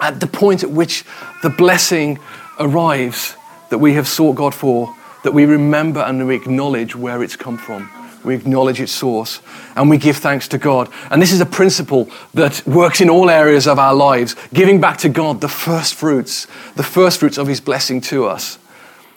[0.00, 1.04] at the point at which
[1.42, 2.20] the blessing
[2.60, 3.34] arrives
[3.70, 7.58] that we have sought God for, that we remember and we acknowledge where it's come
[7.58, 7.90] from.
[8.24, 9.40] We acknowledge its source
[9.76, 10.90] and we give thanks to God.
[11.10, 14.98] And this is a principle that works in all areas of our lives, giving back
[14.98, 18.58] to God the first fruits, the first fruits of His blessing to us.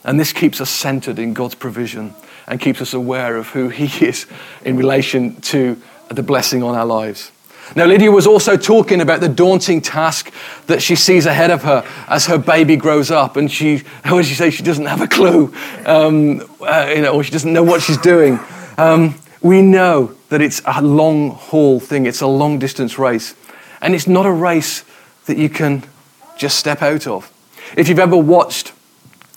[0.03, 2.13] And this keeps us centered in God's provision
[2.47, 4.25] and keeps us aware of who He is
[4.63, 7.31] in relation to the blessing on our lives.
[7.73, 10.33] Now, Lydia was also talking about the daunting task
[10.67, 14.25] that she sees ahead of her as her baby grows up, and she, how would
[14.25, 15.53] she say, she doesn't have a clue,
[15.85, 18.39] um, uh, you know, or she doesn't know what she's doing.
[18.77, 23.35] Um, we know that it's a long haul thing, it's a long distance race,
[23.81, 24.83] and it's not a race
[25.25, 25.83] that you can
[26.37, 27.31] just step out of.
[27.75, 28.73] If you've ever watched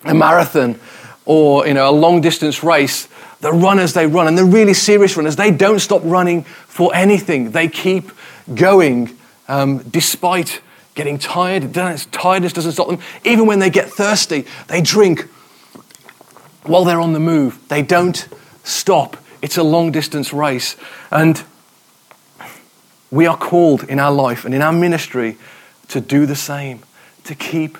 [0.04, 0.78] a marathon
[1.24, 3.08] or you know, a long distance race,
[3.40, 7.50] the runners they run, and the really serious runners, they don't stop running for anything.
[7.50, 8.10] They keep
[8.54, 9.16] going
[9.48, 10.60] um, despite
[10.94, 11.74] getting tired.
[11.74, 13.00] Tiredness doesn't stop them.
[13.24, 15.28] Even when they get thirsty, they drink
[16.62, 17.58] while they're on the move.
[17.68, 18.26] They don't
[18.62, 19.16] stop.
[19.44, 20.74] It's a long distance race.
[21.10, 21.44] And
[23.10, 25.36] we are called in our life and in our ministry
[25.88, 26.80] to do the same,
[27.24, 27.76] to keep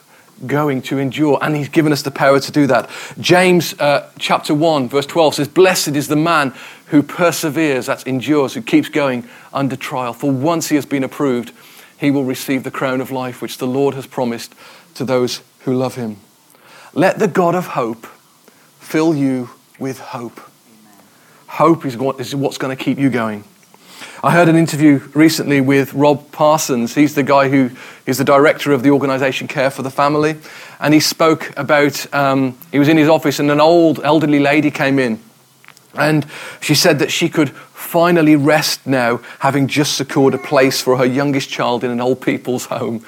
[0.47, 1.39] going, to endure.
[1.41, 2.91] And He's given us the power to do that.
[3.19, 6.53] James uh, chapter 1, verse 12 says, Blessed is the man
[6.89, 10.13] who perseveres, that endures, who keeps going under trial.
[10.13, 11.53] For once he has been approved,
[11.97, 14.55] he will receive the crown of life which the Lord has promised
[14.97, 16.19] to those who love him.
[16.93, 18.07] Let the God of hope
[18.81, 19.49] fill you
[19.79, 20.51] with hope.
[21.55, 23.45] Hope is, what, is what's going to keep you going.
[24.25, 26.97] I heard an interview recently with Rob Parsons.
[26.97, 27.71] He's the guy who
[28.07, 30.35] is the director of the organization Care for the Family.
[30.81, 34.73] And he spoke about, um, he was in his office and an old elderly lady
[34.73, 35.21] came in.
[35.97, 36.27] And
[36.61, 41.07] she said that she could finally rest now, having just secured a place for her
[41.07, 43.07] youngest child in an old people's home.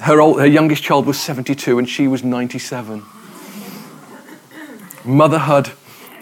[0.00, 3.04] Her, old, her youngest child was 72 and she was 97.
[5.04, 5.70] Motherhood,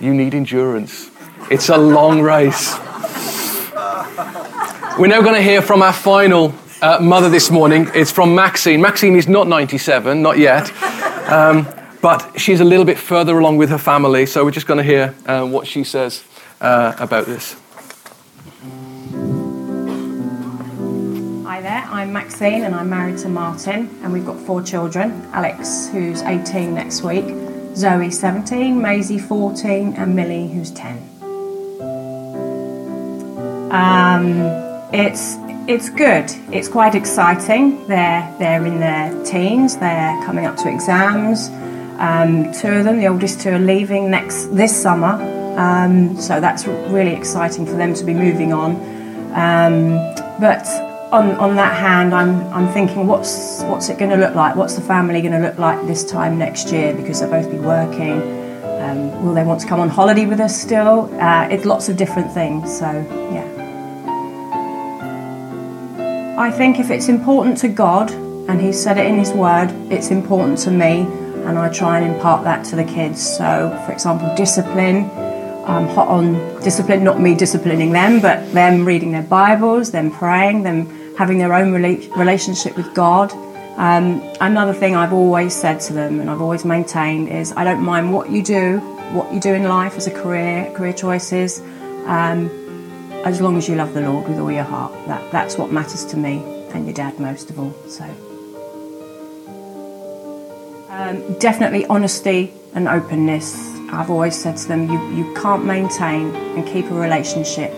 [0.02, 1.10] you need endurance.
[1.48, 2.76] It's a long race.
[4.98, 7.88] We're now going to hear from our final uh, mother this morning.
[7.94, 8.80] It's from Maxine.
[8.80, 10.72] Maxine is not 97, not yet.
[11.30, 11.68] Um,
[12.00, 14.84] but she's a little bit further along with her family, so we're just going to
[14.84, 16.24] hear uh, what she says
[16.60, 17.54] uh, about this.
[21.46, 25.88] Hi there, I'm Maxine and I'm married to Martin, and we've got four children Alex,
[25.88, 31.08] who's 18 next week, Zoe, 17, Maisie, 14, and Millie, who's 10.
[33.72, 34.42] Um,
[34.92, 36.30] it's it's good.
[36.52, 37.86] It's quite exciting.
[37.86, 39.76] They're they're in their teens.
[39.78, 41.48] They're coming up to exams.
[41.98, 45.14] Um, two of them, the oldest two, are leaving next this summer,
[45.56, 48.72] um, so that's really exciting for them to be moving on.
[49.32, 49.96] Um,
[50.40, 50.66] but
[51.12, 54.56] on, on that hand, I'm, I'm thinking, what's what's it going to look like?
[54.56, 56.94] What's the family going to look like this time next year?
[56.94, 58.22] Because they'll both be working.
[58.80, 61.14] Um, will they want to come on holiday with us still?
[61.20, 62.78] Uh, it's lots of different things.
[62.78, 62.90] So
[63.30, 63.48] yeah.
[66.38, 70.10] I think if it's important to God, and He said it in His Word, it's
[70.10, 71.06] important to me
[71.44, 73.20] and I try and impart that to the kids.
[73.20, 75.10] So, for example, discipline.
[75.64, 80.62] I'm hot on discipline, not me disciplining them, but them reading their Bibles, them praying,
[80.62, 83.30] them having their own rela- relationship with God.
[83.76, 87.80] Um, another thing I've always said to them and I've always maintained is I don't
[87.80, 88.80] mind what you do,
[89.12, 91.60] what you do in life as a career, career choices,
[92.06, 92.50] um,
[93.24, 94.92] as long as you love the Lord with all your heart.
[95.06, 96.42] That, that's what matters to me
[96.74, 97.72] and your dad most of all.
[97.86, 98.04] So.
[100.88, 103.54] Um, definitely honesty and openness.
[103.92, 107.72] I've always said to them, you, you can't maintain and keep a relationship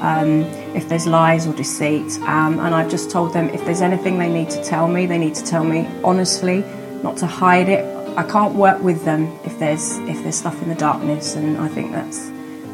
[0.00, 0.44] um,
[0.78, 2.10] if there's lies or deceit.
[2.22, 5.18] Um, and I've just told them if there's anything they need to tell me, they
[5.18, 6.64] need to tell me honestly,
[7.02, 7.84] not to hide it.
[8.16, 11.68] I can't work with them if there's if there's stuff in the darkness, and I
[11.68, 12.30] think that's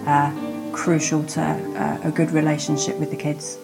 [0.06, 0.30] uh,
[0.72, 3.58] crucial to uh, a good relationship with the kids.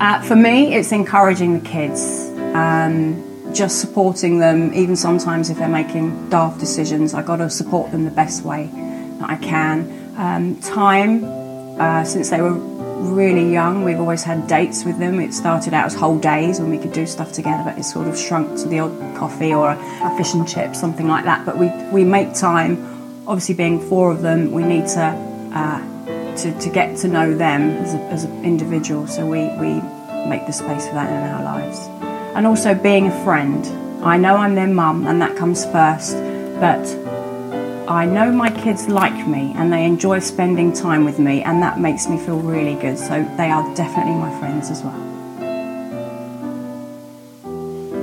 [0.00, 5.68] Uh, for me, it's encouraging the kids um, just supporting them, even sometimes if they're
[5.68, 8.70] making daft decisions, I've got to support them the best way
[9.18, 10.07] that I can.
[10.18, 11.24] Um, time,
[11.80, 15.20] uh, since they were really young, we've always had dates with them.
[15.20, 18.08] It started out as whole days when we could do stuff together, but it's sort
[18.08, 21.46] of shrunk to the odd coffee or a, fish and chips, something like that.
[21.46, 22.76] But we, we make time.
[23.28, 25.04] Obviously, being four of them, we need to
[25.54, 29.06] uh, to, to get to know them as, a, as an individual.
[29.06, 29.80] So we, we
[30.28, 31.78] make the space for that in our lives
[32.34, 33.66] and also being a friend.
[34.04, 36.14] I know I'm their mum and that comes first,
[36.60, 36.86] but
[37.88, 41.80] I know my kids like me and they enjoy spending time with me, and that
[41.80, 42.98] makes me feel really good.
[42.98, 45.00] So they are definitely my friends as well.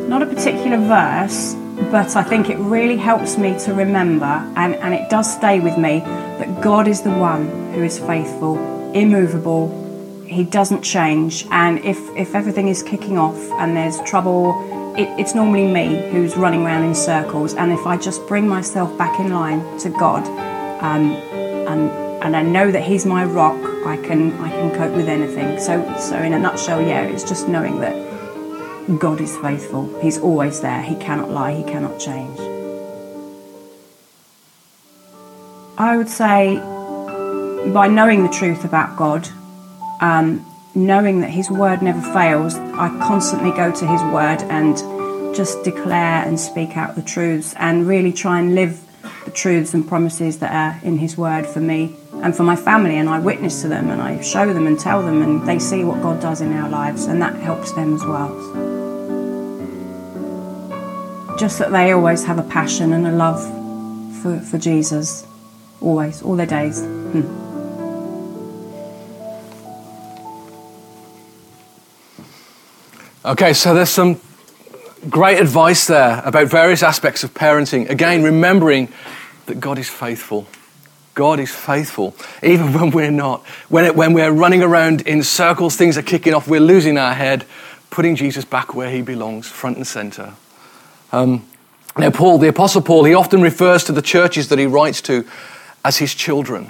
[0.08, 1.54] Not a particular verse,
[1.92, 5.78] but I think it really helps me to remember, and, and it does stay with
[5.78, 6.00] me,
[6.40, 8.58] that God is the one who is faithful,
[8.94, 9.70] immovable,
[10.26, 15.36] He doesn't change, and if, if everything is kicking off and there's trouble, it, it's
[15.36, 17.54] normally me who's running around in circles.
[17.54, 20.26] And if I just bring myself back in line to God,
[20.82, 21.14] um,
[21.68, 21.90] and
[22.24, 25.60] and I know that He's my rock, I can I can cope with anything.
[25.60, 30.00] So so in a nutshell, yeah, it's just knowing that God is faithful.
[30.02, 30.82] He's always there.
[30.82, 31.54] He cannot lie.
[31.54, 32.40] He cannot change.
[35.78, 36.58] I would say
[37.74, 39.28] by knowing the truth about God,
[40.02, 40.46] um,
[40.76, 44.78] knowing that His word never fails, I constantly go to His word and
[45.36, 48.85] just declare and speak out the truths and really try and live
[49.36, 52.98] truths and promises that are in His word for me and for my family.
[52.98, 55.84] And I witness to them and I show them and tell them, and they see
[55.84, 58.34] what God does in our lives, and that helps them as well.
[61.38, 63.44] Just that they always have a passion and a love
[64.22, 65.28] for, for Jesus,
[65.82, 66.82] always, all their days.
[66.82, 67.46] Hmm.
[73.26, 74.22] Okay, so there's some
[75.10, 77.90] great advice there about various aspects of parenting.
[77.90, 78.88] Again, remembering
[79.46, 80.48] that God is faithful.
[81.14, 83.46] God is faithful, even when we're not.
[83.70, 87.14] When, it, when we're running around in circles, things are kicking off, we're losing our
[87.14, 87.46] head,
[87.90, 90.34] putting Jesus back where he belongs, front and center.
[91.14, 91.48] Um,
[91.98, 95.26] now, Paul, the Apostle Paul, he often refers to the churches that he writes to
[95.86, 96.70] as his children.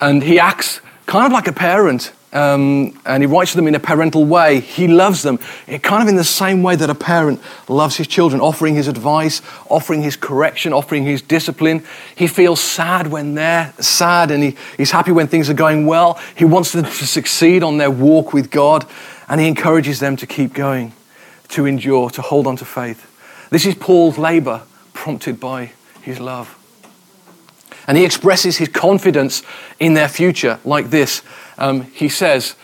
[0.00, 3.74] And he acts kind of like a parent um, and he writes to them in
[3.74, 4.60] a parental way.
[4.60, 5.38] He loves them,
[5.82, 9.42] kind of in the same way that a parent loves his children, offering his advice,
[9.68, 11.84] offering his correction, offering his discipline.
[12.14, 16.20] He feels sad when they're sad, and he, he's happy when things are going well.
[16.36, 18.86] He wants them to succeed on their walk with God,
[19.28, 20.92] and he encourages them to keep going,
[21.48, 23.06] to endure, to hold on to faith.
[23.50, 24.62] This is Paul's labor,
[24.92, 25.72] prompted by
[26.02, 26.56] his love.
[27.88, 29.42] And he expresses his confidence
[29.80, 31.22] in their future like this
[31.60, 32.56] um, he says,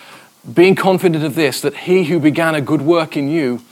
[0.52, 3.62] being confident of this, that he who began a good work in you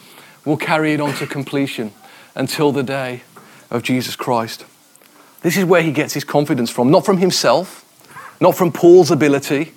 [0.44, 1.92] will carry it on to completion
[2.34, 3.22] until the day
[3.70, 4.64] of Jesus Christ.
[5.42, 7.80] This is where he gets his confidence from, not from himself,
[8.40, 9.72] not from Paul's ability.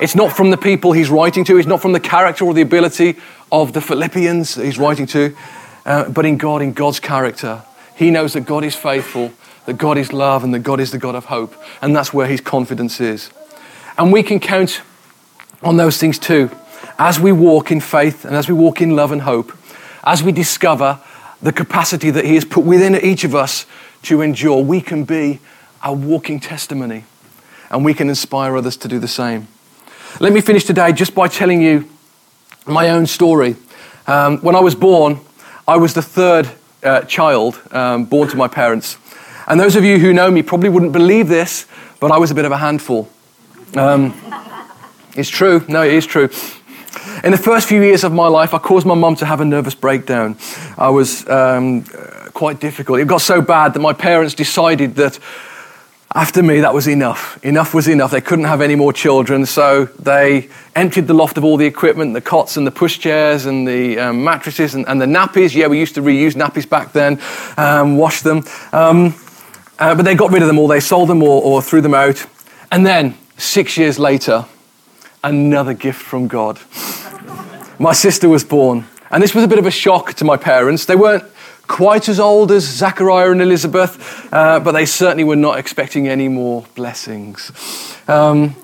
[0.00, 1.58] It's not from the people he's writing to.
[1.58, 3.16] It's not from the character or the ability
[3.50, 5.36] of the Philippians he's writing to,
[5.84, 7.62] uh, but in God, in God's character.
[7.96, 9.32] He knows that God is faithful,
[9.66, 11.54] that God is love, and that God is the God of hope.
[11.82, 13.30] And that's where his confidence is.
[13.98, 14.82] And we can count
[15.62, 16.50] on those things too.
[16.98, 19.52] As we walk in faith and as we walk in love and hope,
[20.04, 21.00] as we discover
[21.42, 23.66] the capacity that He has put within each of us
[24.02, 25.40] to endure, we can be
[25.82, 27.04] a walking testimony
[27.70, 29.48] and we can inspire others to do the same.
[30.20, 31.88] Let me finish today just by telling you
[32.66, 33.56] my own story.
[34.06, 35.20] Um, when I was born,
[35.66, 36.48] I was the third
[36.82, 38.96] uh, child um, born to my parents.
[39.46, 41.66] And those of you who know me probably wouldn't believe this,
[42.00, 43.08] but I was a bit of a handful.
[43.76, 44.14] Um,
[45.16, 45.64] it's true.
[45.68, 46.30] No, it is true.
[47.22, 49.44] In the first few years of my life, I caused my mum to have a
[49.44, 50.36] nervous breakdown.
[50.76, 51.84] I was um,
[52.32, 53.00] quite difficult.
[53.00, 55.18] It got so bad that my parents decided that
[56.14, 57.38] after me, that was enough.
[57.44, 58.10] Enough was enough.
[58.10, 62.14] They couldn't have any more children, so they emptied the loft of all the equipment,
[62.14, 65.54] the cots and the pushchairs and the um, mattresses and, and, the nappies.
[65.54, 67.20] Yeah, we used to reuse nappies back then,
[67.58, 68.42] um, wash them.
[68.72, 69.14] Um,
[69.78, 70.66] uh, but they got rid of them all.
[70.66, 72.24] They sold them or, or threw them out.
[72.72, 74.46] And then, six years later,
[75.22, 76.58] another gift from God.
[77.78, 80.84] My sister was born, and this was a bit of a shock to my parents.
[80.84, 81.24] They weren't
[81.68, 86.28] quite as old as Zachariah and Elizabeth, uh, but they certainly were not expecting any
[86.28, 87.52] more blessings.
[88.08, 88.56] Um,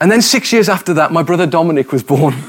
[0.00, 2.34] and then six years after that, my brother Dominic was born.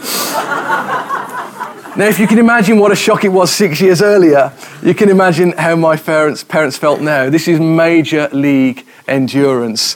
[1.95, 4.51] now, if you can imagine what a shock it was six years earlier,
[4.81, 7.29] you can imagine how my parents, parents felt now.
[7.29, 9.95] This is major league endurance.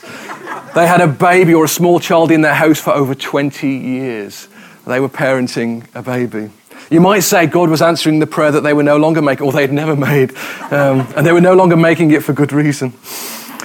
[0.74, 4.48] They had a baby or a small child in their house for over 20 years.
[4.86, 6.50] They were parenting a baby.
[6.90, 9.52] You might say God was answering the prayer that they were no longer making, or
[9.52, 10.36] they had never made,
[10.70, 12.92] um, and they were no longer making it for good reason.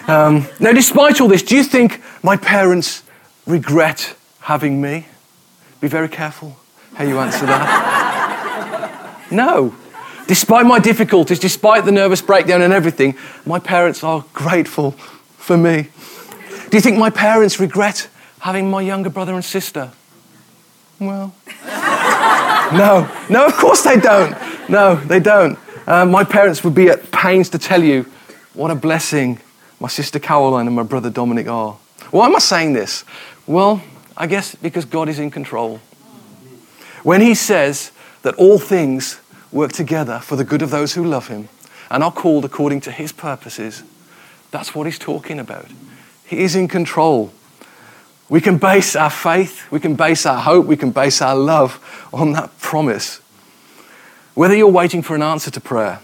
[0.08, 3.04] Um, now, despite all this, do you think my parents
[3.45, 5.08] regret having me?
[5.82, 6.58] Be very careful
[6.93, 9.28] how you answer that.
[9.32, 9.76] no.
[10.28, 14.95] Despite my difficulties, despite the nervous breakdown and everything, my parents are grateful
[15.48, 15.88] for me.
[16.70, 19.91] Do you think my parents regret having my younger brother and sister?
[21.00, 21.34] Well,
[21.64, 24.36] no, no, of course they don't.
[24.70, 25.58] No, they don't.
[25.88, 28.06] Uh, my parents would be at pains to tell you
[28.54, 29.39] what a blessing
[29.80, 31.78] My sister Caroline and my brother Dominic are.
[32.12, 33.06] Why am I saying this?
[33.45, 33.82] Well,
[34.18, 35.80] I guess because God is in control.
[37.04, 37.91] When He says
[38.24, 39.22] that all things
[39.52, 41.48] work together for the good of those who love Him
[41.89, 43.84] and are called according to His purposes,
[44.52, 45.68] that's what He's talking about.
[46.26, 47.32] He is in control.
[48.30, 51.80] We can base our faith, we can base our hope, we can base our love
[52.12, 53.22] on that promise.
[54.34, 56.02] Whether you're waiting for an answer to prayer,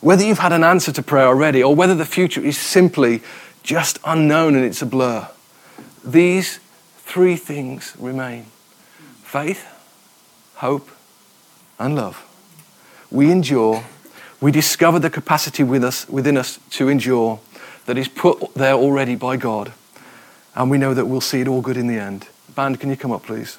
[0.00, 3.22] whether you've had an answer to prayer already, or whether the future is simply
[3.64, 5.28] just unknown and it's a blur,
[6.04, 6.60] these
[6.98, 8.46] three things remain
[9.24, 9.66] faith,
[10.56, 10.88] hope,
[11.78, 12.24] and love.
[13.10, 13.84] We endure,
[14.40, 17.40] we discover the capacity with us, within us to endure
[17.88, 19.72] that is put there already by God
[20.54, 22.28] and we know that we'll see it all good in the end.
[22.54, 23.58] Band, can you come up, please?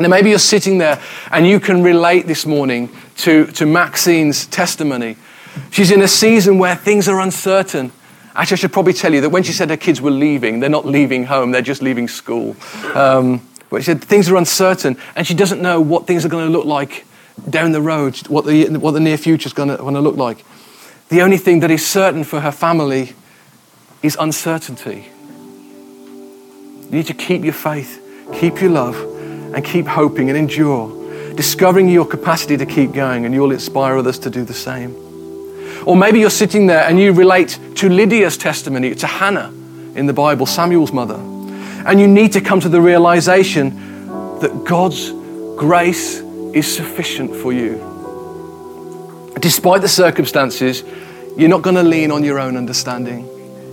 [0.00, 5.16] Now, maybe you're sitting there and you can relate this morning to, to Maxine's testimony.
[5.70, 7.92] She's in a season where things are uncertain.
[8.34, 10.68] Actually, I should probably tell you that when she said her kids were leaving, they're
[10.68, 12.56] not leaving home, they're just leaving school.
[12.94, 16.46] Um, but she said things are uncertain and she doesn't know what things are going
[16.46, 17.06] to look like
[17.48, 20.16] down the road, what the, what the near future is going to, going to look
[20.16, 20.44] like.
[21.10, 23.14] The only thing that is certain for her family
[24.06, 25.08] is uncertainty.
[26.84, 28.00] You need to keep your faith,
[28.32, 28.96] keep your love,
[29.54, 34.18] and keep hoping and endure, discovering your capacity to keep going, and you'll inspire others
[34.20, 34.94] to do the same.
[35.84, 39.52] Or maybe you're sitting there and you relate to Lydia's testimony, to Hannah
[39.94, 44.06] in the Bible, Samuel's mother, and you need to come to the realization
[44.40, 45.10] that God's
[45.56, 47.82] grace is sufficient for you.
[49.40, 50.82] Despite the circumstances,
[51.36, 53.28] you're not going to lean on your own understanding.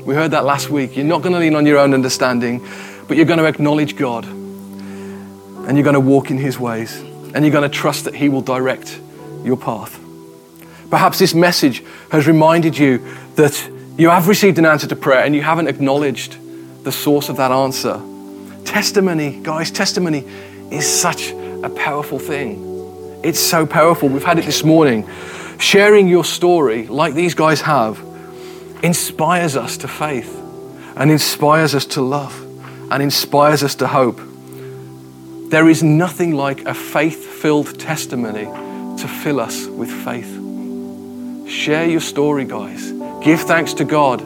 [0.06, 0.98] We heard that last week.
[0.98, 2.66] You're not going to lean on your own understanding,
[3.08, 7.46] but you're going to acknowledge God and you're going to walk in His ways and
[7.46, 9.00] you're going to trust that He will direct
[9.46, 9.98] your path.
[10.90, 12.98] Perhaps this message has reminded you
[13.36, 16.38] that you have received an answer to prayer and you haven't acknowledged
[16.84, 18.02] the source of that answer.
[18.66, 20.26] Testimony, guys, testimony
[20.70, 23.22] is such a powerful thing.
[23.24, 24.10] It's so powerful.
[24.10, 25.08] We've had it this morning.
[25.60, 28.13] Sharing your story, like these guys have,
[28.84, 30.40] inspires us to faith
[30.96, 32.40] and inspires us to love
[32.92, 34.20] and inspires us to hope.
[35.50, 38.46] There is nothing like a faith filled testimony
[38.98, 40.30] to fill us with faith.
[41.50, 42.92] Share your story, guys.
[43.22, 44.22] Give thanks to God.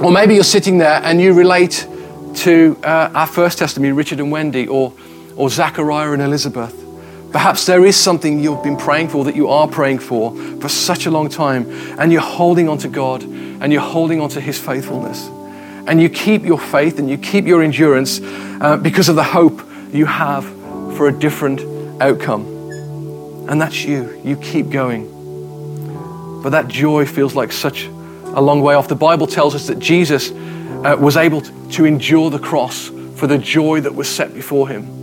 [0.00, 1.86] Or maybe you're sitting there and you relate
[2.36, 4.92] to uh, our first testimony, Richard and Wendy, or,
[5.36, 6.85] or Zachariah and Elizabeth.
[7.32, 11.06] Perhaps there is something you've been praying for that you are praying for for such
[11.06, 14.58] a long time, and you're holding on to God and you're holding on to His
[14.58, 15.28] faithfulness
[15.86, 19.62] and you keep your faith and you keep your endurance uh, because of the hope
[19.92, 20.44] you have
[20.96, 21.60] for a different
[22.02, 22.44] outcome.
[23.48, 24.20] And that's you.
[24.24, 25.12] You keep going.
[26.42, 28.88] But that joy feels like such a long way off.
[28.88, 33.38] The Bible tells us that Jesus uh, was able to endure the cross for the
[33.38, 34.95] joy that was set before him.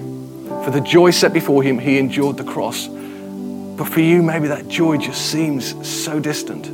[0.64, 2.88] For the joy set before him, he endured the cross.
[2.88, 6.68] But for you, maybe that joy just seems so distant.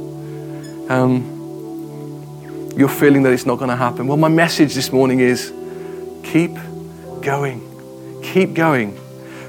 [0.91, 4.07] Um, you're feeling that it's not going to happen.
[4.07, 5.51] Well, my message this morning is
[6.23, 6.55] keep
[7.21, 8.21] going.
[8.21, 8.99] Keep going.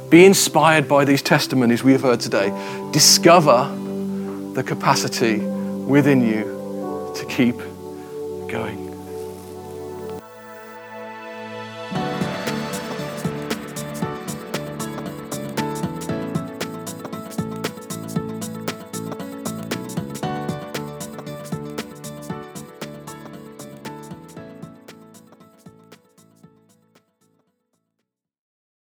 [0.08, 2.50] Be inspired by these testimonies we have heard today.
[2.92, 3.76] Discover
[4.54, 7.56] the capacity within you to keep
[8.48, 8.89] going.